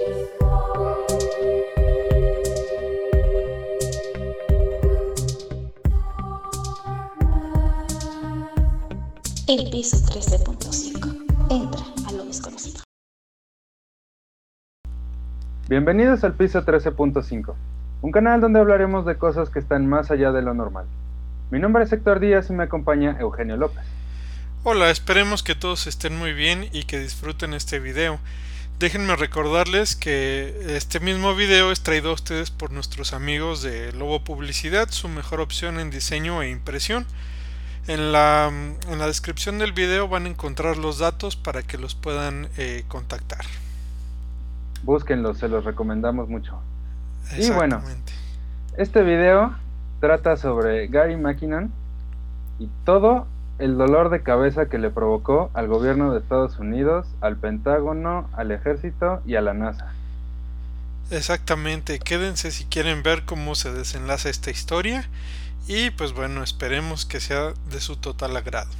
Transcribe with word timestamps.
El 0.00 0.08
piso 9.70 9.98
13.5. 9.98 11.50
Entra 11.50 11.82
a 12.08 12.12
lo 12.12 12.24
desconocido. 12.24 12.82
Bienvenidos 15.68 16.24
al 16.24 16.32
piso 16.32 16.64
13.5, 16.64 17.54
un 18.00 18.10
canal 18.10 18.40
donde 18.40 18.58
hablaremos 18.60 19.04
de 19.04 19.18
cosas 19.18 19.50
que 19.50 19.58
están 19.58 19.86
más 19.86 20.10
allá 20.10 20.32
de 20.32 20.40
lo 20.40 20.54
normal. 20.54 20.86
Mi 21.50 21.58
nombre 21.58 21.84
es 21.84 21.92
Héctor 21.92 22.20
Díaz 22.20 22.48
y 22.48 22.54
me 22.54 22.62
acompaña 22.62 23.18
Eugenio 23.20 23.58
López. 23.58 23.84
Hola, 24.64 24.90
esperemos 24.90 25.42
que 25.42 25.54
todos 25.54 25.86
estén 25.86 26.16
muy 26.16 26.32
bien 26.32 26.70
y 26.72 26.84
que 26.84 26.98
disfruten 26.98 27.52
este 27.52 27.80
video. 27.80 28.18
Déjenme 28.80 29.14
recordarles 29.14 29.94
que 29.94 30.74
este 30.74 31.00
mismo 31.00 31.34
video 31.34 31.70
es 31.70 31.82
traído 31.82 32.08
a 32.08 32.14
ustedes 32.14 32.50
por 32.50 32.70
nuestros 32.70 33.12
amigos 33.12 33.60
de 33.60 33.92
Lobo 33.92 34.24
Publicidad, 34.24 34.88
su 34.88 35.06
mejor 35.06 35.42
opción 35.42 35.78
en 35.78 35.90
diseño 35.90 36.40
e 36.40 36.48
impresión. 36.48 37.04
En 37.88 38.10
la, 38.10 38.48
en 38.48 38.98
la 38.98 39.06
descripción 39.06 39.58
del 39.58 39.72
video 39.72 40.08
van 40.08 40.24
a 40.24 40.30
encontrar 40.30 40.78
los 40.78 40.98
datos 40.98 41.36
para 41.36 41.62
que 41.62 41.76
los 41.76 41.94
puedan 41.94 42.48
eh, 42.56 42.84
contactar. 42.88 43.44
Búsquenlos, 44.82 45.36
se 45.36 45.48
los 45.48 45.62
recomendamos 45.66 46.30
mucho. 46.30 46.58
Y 47.36 47.50
bueno, 47.50 47.82
este 48.78 49.02
video 49.02 49.54
trata 50.00 50.38
sobre 50.38 50.86
Gary 50.86 51.18
McKinnon 51.18 51.70
y 52.58 52.70
todo 52.86 53.26
el 53.60 53.76
dolor 53.76 54.08
de 54.08 54.22
cabeza 54.22 54.66
que 54.66 54.78
le 54.78 54.90
provocó 54.90 55.50
al 55.52 55.68
gobierno 55.68 56.12
de 56.12 56.18
Estados 56.18 56.58
Unidos, 56.58 57.06
al 57.20 57.36
Pentágono, 57.36 58.28
al 58.32 58.50
ejército 58.52 59.20
y 59.26 59.36
a 59.36 59.42
la 59.42 59.52
NASA. 59.52 59.92
Exactamente, 61.10 61.98
quédense 61.98 62.50
si 62.52 62.64
quieren 62.64 63.02
ver 63.02 63.24
cómo 63.24 63.54
se 63.54 63.70
desenlaza 63.70 64.30
esta 64.30 64.50
historia 64.50 65.04
y 65.68 65.90
pues 65.90 66.14
bueno, 66.14 66.42
esperemos 66.42 67.04
que 67.04 67.20
sea 67.20 67.52
de 67.70 67.80
su 67.80 67.96
total 67.96 68.36
agrado. 68.36 68.70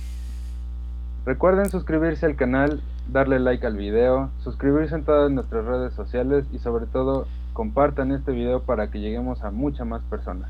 Recuerden 1.27 1.71
suscribirse 1.71 2.25
al 2.25 2.37
canal, 2.37 2.83
darle 3.09 3.39
like 3.39 3.67
al 3.67 3.77
video, 3.77 4.31
suscribirse 4.43 4.95
en 4.95 5.05
todas 5.05 5.31
nuestras 5.31 5.67
redes 5.67 5.93
sociales 5.93 6.47
y 6.53 6.59
sobre 6.59 6.87
todo 6.87 7.29
compartan 7.53 8.13
este 8.13 8.33
video 8.33 8.63
para 8.63 8.91
que 8.91 9.01
lleguemos 9.01 9.43
a 9.43 9.51
muchas 9.51 9.87
más 9.87 10.01
personas. 10.09 10.49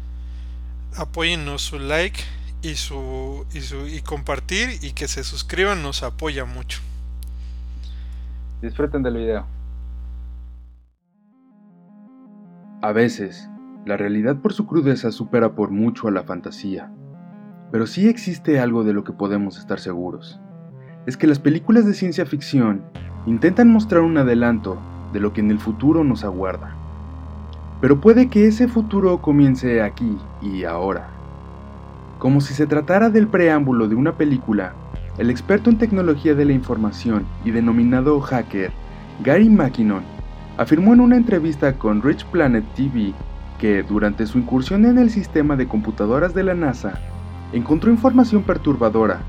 Apóyennos 0.97 1.63
su 1.63 1.81
like 1.81 2.21
y 2.63 2.75
su, 2.75 3.47
y 3.53 3.61
su 3.61 3.87
y 3.87 4.01
compartir 4.01 4.69
y 4.83 4.93
que 4.93 5.09
se 5.09 5.25
suscriban 5.25 5.83
nos 5.83 6.03
apoya 6.03 6.45
mucho. 6.45 6.81
Disfruten 8.63 9.03
del 9.03 9.17
video. 9.17 9.47
A 12.83 12.93
veces, 12.93 13.49
la 13.87 13.97
realidad 13.97 14.37
por 14.37 14.53
su 14.53 14.67
crudeza 14.67 15.13
supera 15.13 15.53
por 15.53 15.71
mucho 15.71 16.09
a 16.09 16.11
la 16.11 16.23
fantasía. 16.23 16.91
Pero 17.73 17.87
sí 17.87 18.09
existe 18.09 18.59
algo 18.59 18.85
de 18.85 18.93
lo 18.93 19.05
que 19.05 19.13
podemos 19.13 19.59
estar 19.59 19.79
seguros. 19.79 20.41
Es 21.07 21.17
que 21.17 21.27
las 21.27 21.39
películas 21.39 21.87
de 21.87 21.95
ciencia 21.95 22.27
ficción 22.27 22.83
intentan 23.27 23.69
mostrar 23.69 24.03
un 24.03 24.19
adelanto 24.19 24.79
de 25.13 25.21
lo 25.21 25.33
que 25.33 25.41
en 25.41 25.51
el 25.51 25.59
futuro 25.59 26.05
nos 26.05 26.25
aguarda. 26.25 26.75
Pero 27.81 28.01
puede 28.01 28.29
que 28.29 28.47
ese 28.47 28.69
futuro 28.69 29.23
comience 29.23 29.83
aquí 29.83 30.19
y 30.43 30.65
ahora. 30.65 31.20
Como 32.21 32.43
si 32.43 32.53
se 32.53 32.67
tratara 32.67 33.09
del 33.09 33.29
preámbulo 33.29 33.89
de 33.89 33.95
una 33.95 34.13
película, 34.13 34.75
el 35.17 35.31
experto 35.31 35.71
en 35.71 35.79
tecnología 35.79 36.35
de 36.35 36.45
la 36.45 36.53
información 36.53 37.25
y 37.47 37.51
denominado 37.51 38.21
hacker, 38.21 38.73
Gary 39.25 39.49
McKinnon, 39.49 40.03
afirmó 40.59 40.93
en 40.93 41.01
una 41.01 41.17
entrevista 41.17 41.73
con 41.79 42.03
Rich 42.03 42.27
Planet 42.27 42.63
TV 42.75 43.15
que, 43.59 43.83
durante 43.83 44.27
su 44.27 44.37
incursión 44.37 44.85
en 44.85 44.99
el 44.99 45.09
sistema 45.09 45.57
de 45.57 45.67
computadoras 45.67 46.35
de 46.35 46.43
la 46.43 46.53
NASA, 46.53 47.01
encontró 47.55 47.91
información 47.91 48.43
perturbadora 48.43 49.23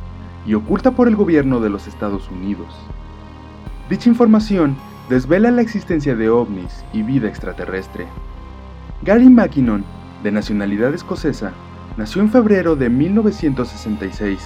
y 0.46 0.56
oculta 0.56 0.92
por 0.92 1.08
el 1.08 1.16
gobierno 1.16 1.62
de 1.62 1.70
los 1.70 1.88
Estados 1.88 2.30
Unidos. 2.30 2.76
Dicha 3.90 4.10
información 4.10 4.76
desvela 5.10 5.50
la 5.50 5.62
existencia 5.62 6.14
de 6.18 6.30
ovnis 6.30 6.84
y 6.92 7.04
vida 7.04 7.30
extraterrestre. 7.30 8.06
Gary 9.02 9.30
McKinnon, 9.30 9.86
de 10.24 10.34
nacionalidad 10.34 10.94
escocesa, 10.94 11.54
nació 11.98 12.22
en 12.22 12.30
febrero 12.30 12.76
de 12.76 12.90
1966. 12.90 14.40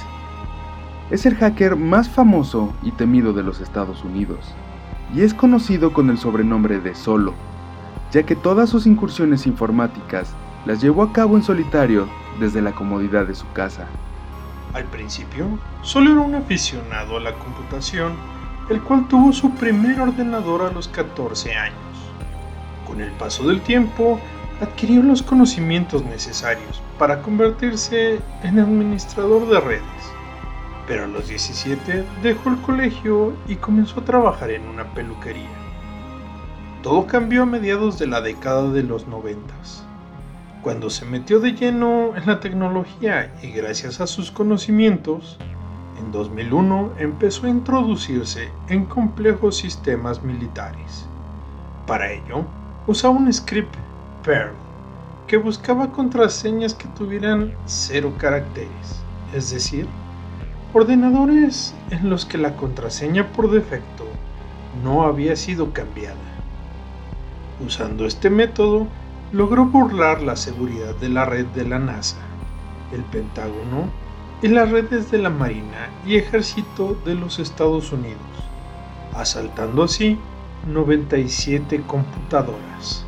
Es 1.12 1.26
el 1.26 1.36
hacker 1.36 1.76
más 1.76 2.10
famoso 2.10 2.74
y 2.82 2.92
temido 2.92 3.34
de 3.34 3.44
los 3.44 3.62
Estados 3.62 4.04
Unidos, 4.04 4.54
y 5.14 5.22
es 5.22 5.34
conocido 5.34 5.94
con 5.94 6.10
el 6.10 6.18
sobrenombre 6.18 6.80
de 6.80 6.96
Solo, 6.96 7.34
ya 8.12 8.24
que 8.24 8.36
todas 8.36 8.70
sus 8.70 8.88
incursiones 8.88 9.46
informáticas 9.46 10.34
las 10.66 10.82
llevó 10.82 11.04
a 11.04 11.14
cabo 11.14 11.36
en 11.38 11.44
solitario 11.44 12.08
desde 12.40 12.62
la 12.62 12.72
comodidad 12.74 13.28
de 13.28 13.36
su 13.36 13.50
casa. 13.54 13.88
Al 14.74 14.86
principio, 14.86 15.60
solo 15.84 16.12
era 16.12 16.22
un 16.22 16.36
aficionado 16.36 17.18
a 17.18 17.22
la 17.22 17.34
computación, 17.34 18.14
el 18.70 18.82
cual 18.82 19.08
tuvo 19.08 19.32
su 19.32 19.52
primer 19.52 20.02
ordenador 20.02 20.64
a 20.64 20.72
los 20.72 20.88
14 20.88 21.56
años. 21.56 21.78
Con 22.88 23.00
el 23.00 23.12
paso 23.12 23.48
del 23.48 23.62
tiempo, 23.62 24.20
adquirió 24.62 25.04
los 25.04 25.22
conocimientos 25.24 26.04
necesarios 26.06 26.82
para 26.98 27.22
convertirse 27.22 28.20
en 28.44 28.60
administrador 28.60 29.48
de 29.50 29.60
redes. 29.60 30.14
Pero 30.88 31.06
a 31.06 31.08
los 31.08 31.28
17 31.28 32.06
dejó 32.22 32.50
el 32.50 32.62
colegio 32.62 33.34
y 33.48 33.56
comenzó 33.56 34.00
a 34.00 34.06
trabajar 34.06 34.52
en 34.52 34.68
una 34.68 34.86
peluquería. 34.94 35.50
Todo 36.84 37.08
cambió 37.08 37.44
a 37.44 37.48
mediados 37.48 37.98
de 37.98 38.08
la 38.08 38.22
década 38.22 38.72
de 38.72 38.84
los 38.84 39.08
90, 39.08 39.56
cuando 40.66 40.90
se 40.90 41.06
metió 41.06 41.40
de 41.40 41.52
lleno 41.52 42.18
en 42.18 42.26
la 42.26 42.40
tecnología 42.40 43.32
y 43.44 43.52
gracias 43.52 44.02
a 44.02 44.08
sus 44.08 44.32
conocimientos, 44.32 45.38
en 46.00 46.12
2001 46.12 46.94
empezó 46.98 47.46
a 47.46 47.52
introducirse 47.52 48.50
en 48.68 48.86
complejos 48.86 49.58
sistemas 49.58 50.24
militares. 50.24 51.06
Para 51.86 52.12
ello, 52.12 52.46
usaba 52.88 53.14
un 53.14 53.32
script 53.32 53.76
Perl 54.26 54.56
que 55.28 55.38
buscaba 55.38 55.92
contraseñas 55.92 56.74
que 56.74 56.88
tuvieran 56.90 57.54
cero 57.66 58.14
caracteres, 58.18 59.04
es 59.34 59.52
decir, 59.52 59.88
ordenadores 60.74 61.74
en 61.90 62.10
los 62.10 62.26
que 62.26 62.38
la 62.38 62.56
contraseña 62.56 63.32
por 63.32 63.50
defecto 63.50 64.06
no 64.84 65.04
había 65.04 65.36
sido 65.36 65.74
cambiada. 65.74 66.16
Usando 67.66 68.06
este 68.06 68.30
método, 68.30 68.88
logró 69.32 69.66
burlar 69.66 70.22
la 70.22 70.36
seguridad 70.36 70.94
de 70.96 71.10
la 71.10 71.26
red 71.26 71.46
de 71.48 71.66
la 71.66 71.80
NASA, 71.80 72.18
el 72.94 73.02
Pentágono 73.04 73.90
y 74.42 74.50
las 74.50 74.70
redes 74.70 75.10
de 75.10 75.18
la 75.18 75.30
Marina 75.30 75.90
y 76.06 76.18
Ejército 76.18 76.96
de 77.06 77.16
los 77.16 77.40
Estados 77.40 77.92
Unidos, 77.92 78.20
asaltando 79.16 79.84
así 79.84 80.20
97 80.68 81.82
computadoras. 81.88 83.06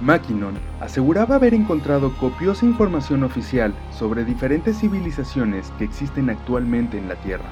Mackinnon 0.00 0.54
aseguraba 0.80 1.34
haber 1.34 1.52
encontrado 1.52 2.12
copiosa 2.16 2.64
información 2.64 3.22
oficial 3.22 3.74
sobre 3.92 4.24
diferentes 4.24 4.78
civilizaciones 4.78 5.70
que 5.78 5.84
existen 5.84 6.30
actualmente 6.30 6.96
en 6.96 7.06
la 7.08 7.16
Tierra, 7.16 7.50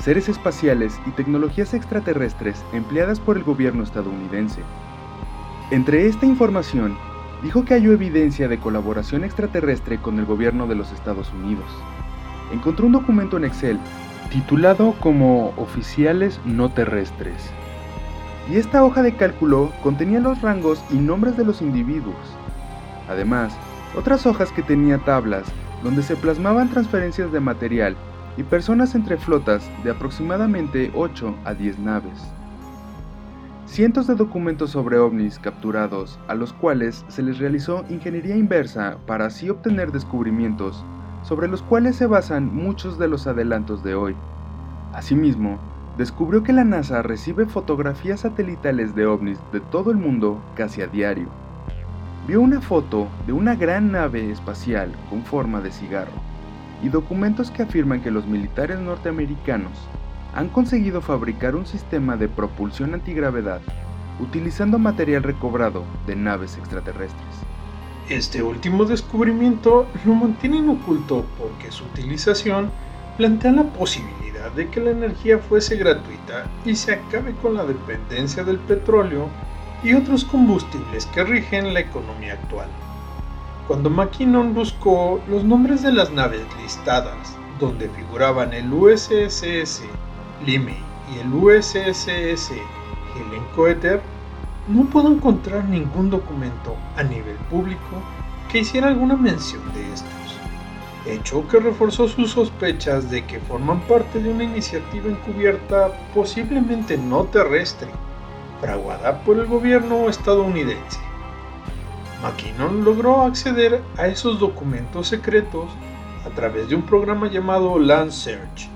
seres 0.00 0.28
espaciales 0.28 0.98
y 1.06 1.10
tecnologías 1.12 1.72
extraterrestres 1.72 2.64
empleadas 2.72 3.20
por 3.20 3.36
el 3.36 3.44
gobierno 3.44 3.84
estadounidense. 3.84 4.62
Entre 5.70 6.06
esta 6.06 6.26
información, 6.26 6.96
dijo 7.44 7.64
que 7.64 7.74
halló 7.74 7.92
evidencia 7.92 8.48
de 8.48 8.58
colaboración 8.58 9.22
extraterrestre 9.22 9.98
con 9.98 10.18
el 10.18 10.24
gobierno 10.24 10.66
de 10.66 10.74
los 10.74 10.90
Estados 10.90 11.32
Unidos. 11.32 11.66
Encontró 12.52 12.86
un 12.86 12.92
documento 12.92 13.36
en 13.36 13.44
Excel 13.44 13.78
titulado 14.30 14.94
como 14.98 15.52
Oficiales 15.56 16.40
no 16.44 16.70
terrestres, 16.70 17.50
y 18.50 18.56
esta 18.56 18.84
hoja 18.84 19.02
de 19.02 19.16
cálculo 19.16 19.72
contenía 19.82 20.20
los 20.20 20.42
rangos 20.42 20.82
y 20.90 20.96
nombres 20.96 21.36
de 21.36 21.44
los 21.44 21.62
individuos. 21.62 22.16
Además, 23.08 23.56
otras 23.96 24.26
hojas 24.26 24.50
que 24.52 24.62
tenía 24.62 24.98
tablas 24.98 25.44
donde 25.82 26.02
se 26.02 26.16
plasmaban 26.16 26.70
transferencias 26.70 27.30
de 27.32 27.40
material 27.40 27.96
y 28.36 28.42
personas 28.42 28.94
entre 28.94 29.16
flotas 29.16 29.70
de 29.84 29.90
aproximadamente 29.90 30.90
8 30.94 31.34
a 31.44 31.54
10 31.54 31.78
naves. 31.78 32.22
Cientos 33.66 34.06
de 34.06 34.14
documentos 34.14 34.70
sobre 34.70 34.98
ovnis 34.98 35.38
capturados 35.38 36.18
a 36.28 36.34
los 36.34 36.52
cuales 36.52 37.04
se 37.08 37.22
les 37.22 37.38
realizó 37.38 37.84
ingeniería 37.88 38.36
inversa 38.36 38.98
para 39.06 39.26
así 39.26 39.48
obtener 39.50 39.90
descubrimientos 39.90 40.84
sobre 41.22 41.48
los 41.48 41.62
cuales 41.62 41.96
se 41.96 42.06
basan 42.06 42.54
muchos 42.54 42.98
de 42.98 43.08
los 43.08 43.26
adelantos 43.26 43.82
de 43.82 43.94
hoy. 43.94 44.14
Asimismo, 44.92 45.58
descubrió 45.96 46.42
que 46.42 46.52
la 46.52 46.64
NASA 46.64 47.02
recibe 47.02 47.46
fotografías 47.46 48.20
satelitales 48.20 48.94
de 48.94 49.06
ovnis 49.06 49.38
de 49.52 49.60
todo 49.60 49.90
el 49.90 49.96
mundo 49.96 50.40
casi 50.56 50.82
a 50.82 50.86
diario. 50.86 51.28
Vio 52.26 52.40
una 52.40 52.60
foto 52.60 53.08
de 53.26 53.32
una 53.32 53.54
gran 53.54 53.92
nave 53.92 54.30
espacial 54.30 54.92
con 55.10 55.24
forma 55.24 55.60
de 55.60 55.70
cigarro 55.70 56.12
y 56.82 56.88
documentos 56.88 57.50
que 57.50 57.62
afirman 57.62 58.02
que 58.02 58.10
los 58.10 58.26
militares 58.26 58.78
norteamericanos 58.78 59.72
han 60.34 60.48
conseguido 60.48 61.00
fabricar 61.00 61.54
un 61.54 61.66
sistema 61.66 62.16
de 62.16 62.28
propulsión 62.28 62.94
antigravedad 62.94 63.60
utilizando 64.20 64.78
material 64.78 65.22
recobrado 65.22 65.84
de 66.06 66.16
naves 66.16 66.56
extraterrestres. 66.56 67.44
Este 68.08 68.42
último 68.42 68.84
descubrimiento 68.84 69.86
lo 70.04 70.14
mantienen 70.14 70.68
oculto 70.68 71.24
porque 71.38 71.70
su 71.70 71.84
utilización 71.84 72.70
plantea 73.16 73.52
la 73.52 73.64
posibilidad 73.64 74.50
de 74.52 74.68
que 74.68 74.80
la 74.80 74.90
energía 74.90 75.38
fuese 75.38 75.76
gratuita 75.76 76.46
y 76.64 76.74
se 76.74 76.94
acabe 76.94 77.32
con 77.42 77.54
la 77.54 77.64
dependencia 77.64 78.44
del 78.44 78.58
petróleo 78.58 79.28
y 79.82 79.94
otros 79.94 80.24
combustibles 80.24 81.06
que 81.06 81.24
rigen 81.24 81.74
la 81.74 81.80
economía 81.80 82.34
actual. 82.34 82.68
Cuando 83.68 83.88
McKinnon 83.88 84.54
buscó 84.54 85.20
los 85.28 85.44
nombres 85.44 85.82
de 85.82 85.92
las 85.92 86.10
naves 86.10 86.44
listadas, 86.62 87.36
donde 87.60 87.88
figuraban 87.90 88.52
el 88.52 88.72
USS 88.72 89.82
Limey 90.44 90.76
y 91.14 91.20
el 91.20 91.32
USS 91.32 92.08
Helen 92.08 93.44
Coeter, 93.54 94.02
no 94.68 94.84
pudo 94.84 95.12
encontrar 95.12 95.64
ningún 95.64 96.10
documento 96.10 96.76
a 96.96 97.02
nivel 97.02 97.36
público 97.50 98.02
que 98.50 98.60
hiciera 98.60 98.88
alguna 98.88 99.16
mención 99.16 99.62
de 99.74 99.92
estos, 99.92 100.23
hecho 101.06 101.46
que 101.48 101.60
reforzó 101.60 102.08
sus 102.08 102.30
sospechas 102.30 103.10
de 103.10 103.24
que 103.24 103.40
forman 103.40 103.80
parte 103.82 104.20
de 104.20 104.30
una 104.30 104.44
iniciativa 104.44 105.08
encubierta 105.08 105.92
posiblemente 106.14 106.96
no 106.96 107.24
terrestre, 107.24 107.88
fraguada 108.60 109.22
por 109.22 109.38
el 109.38 109.46
gobierno 109.46 110.08
estadounidense. 110.08 110.98
McKinnon 112.22 112.84
logró 112.84 113.22
acceder 113.22 113.82
a 113.98 114.06
esos 114.06 114.38
documentos 114.38 115.08
secretos 115.08 115.70
a 116.24 116.30
través 116.30 116.68
de 116.68 116.74
un 116.74 116.82
programa 116.82 117.28
llamado 117.28 117.78
Land 117.78 118.12
Search, 118.12 118.68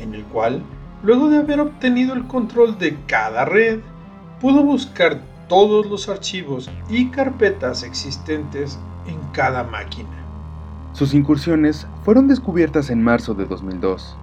en 0.00 0.14
el 0.14 0.24
cual, 0.26 0.62
luego 1.02 1.28
de 1.28 1.38
haber 1.38 1.58
obtenido 1.58 2.14
el 2.14 2.28
control 2.28 2.78
de 2.78 2.96
cada 3.06 3.44
red, 3.44 3.80
pudo 4.40 4.62
buscar 4.62 5.20
todos 5.48 5.86
los 5.86 6.08
archivos 6.08 6.70
y 6.88 7.10
carpetas 7.10 7.82
existentes 7.82 8.78
en 9.06 9.18
cada 9.32 9.64
máquina. 9.64 10.21
Sus 10.92 11.14
incursiones 11.14 11.86
fueron 12.04 12.28
descubiertas 12.28 12.90
en 12.90 13.02
marzo 13.02 13.32
de 13.32 13.46
2002, 13.46 14.14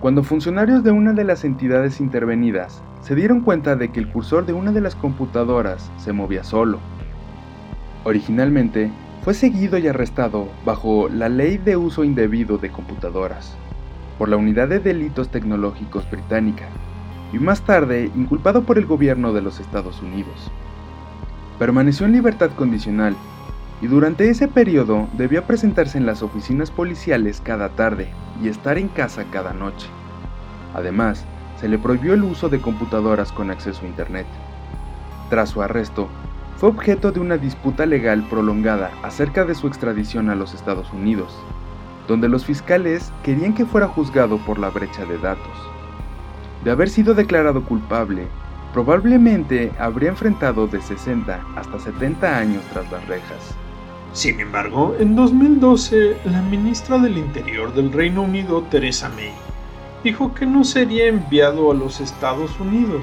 cuando 0.00 0.22
funcionarios 0.22 0.82
de 0.82 0.90
una 0.90 1.12
de 1.12 1.22
las 1.22 1.44
entidades 1.44 2.00
intervenidas 2.00 2.82
se 3.02 3.14
dieron 3.14 3.42
cuenta 3.42 3.76
de 3.76 3.90
que 3.90 4.00
el 4.00 4.08
cursor 4.08 4.46
de 4.46 4.54
una 4.54 4.72
de 4.72 4.80
las 4.80 4.94
computadoras 4.94 5.90
se 5.98 6.14
movía 6.14 6.42
solo. 6.42 6.78
Originalmente, 8.04 8.90
fue 9.22 9.34
seguido 9.34 9.76
y 9.76 9.86
arrestado 9.86 10.48
bajo 10.64 11.10
la 11.10 11.28
Ley 11.28 11.58
de 11.58 11.76
Uso 11.76 12.04
Indebido 12.04 12.56
de 12.56 12.70
Computadoras 12.70 13.54
por 14.18 14.28
la 14.30 14.36
Unidad 14.36 14.68
de 14.68 14.80
Delitos 14.80 15.28
Tecnológicos 15.28 16.10
Británica 16.10 16.68
y 17.32 17.38
más 17.38 17.62
tarde 17.62 18.10
inculpado 18.14 18.64
por 18.64 18.78
el 18.78 18.86
gobierno 18.86 19.34
de 19.34 19.42
los 19.42 19.60
Estados 19.60 20.00
Unidos. 20.00 20.50
Permaneció 21.58 22.06
en 22.06 22.12
libertad 22.12 22.50
condicional 22.50 23.14
y 23.84 23.86
durante 23.86 24.30
ese 24.30 24.48
periodo 24.48 25.08
debía 25.12 25.46
presentarse 25.46 25.98
en 25.98 26.06
las 26.06 26.22
oficinas 26.22 26.70
policiales 26.70 27.42
cada 27.44 27.68
tarde 27.68 28.08
y 28.42 28.48
estar 28.48 28.78
en 28.78 28.88
casa 28.88 29.26
cada 29.30 29.52
noche. 29.52 29.88
Además, 30.72 31.26
se 31.60 31.68
le 31.68 31.76
prohibió 31.76 32.14
el 32.14 32.24
uso 32.24 32.48
de 32.48 32.62
computadoras 32.62 33.30
con 33.30 33.50
acceso 33.50 33.84
a 33.84 33.88
Internet. 33.88 34.26
Tras 35.28 35.50
su 35.50 35.60
arresto, 35.60 36.08
fue 36.56 36.70
objeto 36.70 37.12
de 37.12 37.20
una 37.20 37.36
disputa 37.36 37.84
legal 37.84 38.26
prolongada 38.30 38.90
acerca 39.02 39.44
de 39.44 39.54
su 39.54 39.66
extradición 39.66 40.30
a 40.30 40.34
los 40.34 40.54
Estados 40.54 40.90
Unidos, 40.94 41.38
donde 42.08 42.30
los 42.30 42.46
fiscales 42.46 43.12
querían 43.22 43.52
que 43.52 43.66
fuera 43.66 43.86
juzgado 43.86 44.38
por 44.46 44.58
la 44.58 44.70
brecha 44.70 45.04
de 45.04 45.18
datos. 45.18 45.58
De 46.64 46.70
haber 46.70 46.88
sido 46.88 47.12
declarado 47.12 47.62
culpable, 47.62 48.28
probablemente 48.72 49.72
habría 49.78 50.08
enfrentado 50.08 50.68
de 50.68 50.80
60 50.80 51.38
hasta 51.54 51.78
70 51.78 52.38
años 52.38 52.62
tras 52.72 52.90
las 52.90 53.06
rejas. 53.06 53.54
Sin 54.14 54.38
embargo, 54.38 54.94
en 55.00 55.16
2012, 55.16 56.18
la 56.26 56.40
ministra 56.40 56.98
del 56.98 57.18
Interior 57.18 57.74
del 57.74 57.92
Reino 57.92 58.22
Unido, 58.22 58.62
Theresa 58.70 59.08
May, 59.08 59.32
dijo 60.04 60.32
que 60.32 60.46
no 60.46 60.62
sería 60.62 61.08
enviado 61.08 61.72
a 61.72 61.74
los 61.74 62.00
Estados 62.00 62.60
Unidos, 62.60 63.02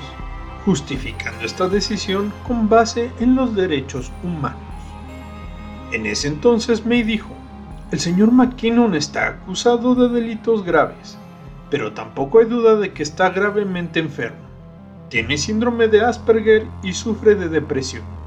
justificando 0.63 1.43
esta 1.45 1.67
decisión 1.67 2.31
con 2.47 2.69
base 2.69 3.11
en 3.19 3.35
los 3.35 3.53
derechos 3.53 4.09
humanos. 4.23 4.61
En 5.91 6.05
ese 6.05 6.29
entonces 6.29 6.85
May 6.85 7.03
dijo, 7.03 7.35
el 7.91 7.99
señor 7.99 8.31
McKinnon 8.31 8.95
está 8.95 9.27
acusado 9.27 9.95
de 9.95 10.07
delitos 10.07 10.63
graves, 10.63 11.17
pero 11.69 11.91
tampoco 11.91 12.39
hay 12.39 12.45
duda 12.45 12.77
de 12.77 12.93
que 12.93 13.03
está 13.03 13.31
gravemente 13.31 13.99
enfermo. 13.99 14.47
Tiene 15.09 15.37
síndrome 15.37 15.89
de 15.89 16.05
Asperger 16.05 16.67
y 16.83 16.93
sufre 16.93 17.35
de 17.35 17.49
depresión. 17.49 18.20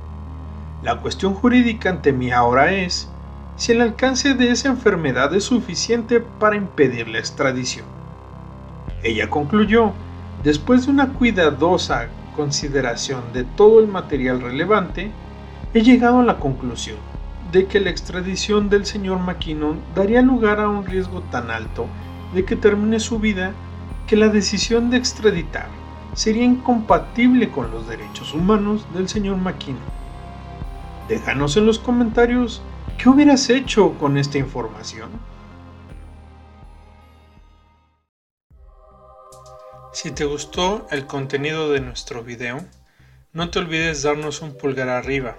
La 0.85 1.01
cuestión 1.01 1.33
jurídica 1.33 1.89
ante 1.89 2.13
mí 2.13 2.31
ahora 2.31 2.75
es 2.75 3.09
si 3.57 3.73
el 3.73 3.81
alcance 3.81 4.35
de 4.35 4.51
esa 4.51 4.69
enfermedad 4.69 5.35
es 5.35 5.45
suficiente 5.45 6.21
para 6.21 6.57
impedir 6.57 7.09
la 7.09 7.21
extradición. 7.21 7.87
Ella 9.03 9.31
concluyó, 9.31 9.93
después 10.43 10.85
de 10.85 10.93
una 10.93 11.15
cuidadosa 11.15 12.09
consideración 12.37 13.23
de 13.33 13.45
todo 13.45 13.81
el 13.81 13.89
material 13.89 14.43
relevante, 14.43 15.11
he 15.73 15.81
llegado 15.81 16.21
a 16.21 16.25
la 16.25 16.39
conclusión 16.39 16.99
de 17.51 17.65
que 17.65 17.81
la 17.81 17.89
extradición 17.89 18.69
del 18.69 18.85
señor 18.85 19.21
McKinnon 19.21 19.81
daría 19.95 20.21
lugar 20.21 20.61
a 20.61 20.69
un 20.69 20.85
riesgo 20.85 21.23
tan 21.31 21.51
alto 21.51 21.87
de 22.35 22.45
que 22.45 22.57
termine 22.57 23.01
su 23.01 23.19
vida 23.19 23.53
que 24.07 24.17
la 24.17 24.29
decisión 24.29 24.91
de 24.91 24.99
extraditar 24.99 25.69
sería 26.13 26.45
incompatible 26.45 27.49
con 27.49 27.71
los 27.71 27.89
derechos 27.89 28.35
humanos 28.35 28.87
del 28.93 29.09
señor 29.09 29.39
McKinnon. 29.39 30.04
Déjanos 31.09 31.57
en 31.59 31.67
los 31.67 31.79
comentarios 31.79 32.63
qué 32.97 33.11
hubieras 33.11 33.51
hecho 33.51 33.99
con 33.99 34.17
esta 34.17 34.39
información. 34.39 35.11
Si 39.93 40.11
te 40.11 40.25
gustó 40.25 40.87
el 40.91 41.07
contenido 41.07 41.71
de 41.71 41.81
nuestro 41.81 42.25
video, 42.25 42.65
no 43.33 43.51
te 43.51 43.59
olvides 43.59 44.03
darnos 44.03 44.41
un 44.43 44.57
pulgar 44.57 44.89
arriba, 44.89 45.37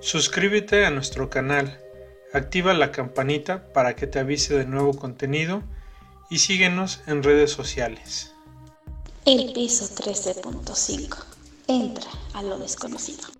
suscríbete 0.00 0.84
a 0.84 0.90
nuestro 0.90 1.30
canal, 1.30 1.80
activa 2.32 2.74
la 2.74 2.92
campanita 2.92 3.72
para 3.72 3.96
que 3.96 4.06
te 4.06 4.18
avise 4.18 4.56
de 4.56 4.66
nuevo 4.66 4.94
contenido 4.94 5.62
y 6.30 6.38
síguenos 6.38 7.00
en 7.06 7.22
redes 7.22 7.50
sociales. 7.50 8.34
El 9.24 9.52
piso 9.52 9.84
13.5. 9.84 11.24
Entra 11.66 12.10
a 12.34 12.42
lo 12.42 12.58
desconocido. 12.58 13.37